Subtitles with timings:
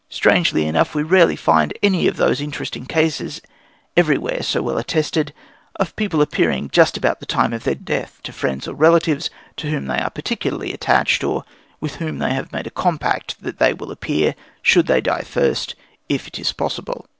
[0.09, 3.39] Strangely enough, we rarely find any of those interesting cases,
[3.95, 5.31] everywhere so well attested,
[5.75, 9.69] of people appearing just about the time of their death to friends or relatives to
[9.69, 11.43] whom they are particularly attached, or
[11.79, 14.33] with whom they have made a compact that they will appear,
[14.63, 15.75] should they die first,
[16.09, 17.05] if it is possible.